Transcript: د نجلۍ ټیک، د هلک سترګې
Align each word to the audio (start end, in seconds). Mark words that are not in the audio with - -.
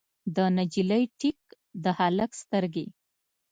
د 0.35 0.37
نجلۍ 0.57 1.03
ټیک، 1.19 1.39
د 1.83 1.85
هلک 1.99 2.31
سترګې 2.41 2.85